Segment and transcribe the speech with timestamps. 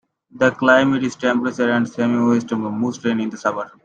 [0.31, 3.69] The climate is temperate and semi-moist with most rain in the summer.